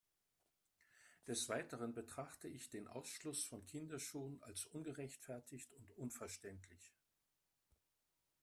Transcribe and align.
Des 1.27 1.47
Weiteren 1.47 1.93
betrachte 1.93 2.47
ich 2.47 2.71
den 2.71 2.87
Ausschluss 2.87 3.43
von 3.43 3.63
Kinderschuhen 3.67 4.41
als 4.41 4.65
ungerechtfertigt 4.65 5.71
und 5.75 5.91
unverständlich. 5.95 6.91